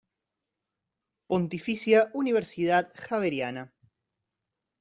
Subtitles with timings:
[1.27, 3.71] Pontificia Universidad Javeriana.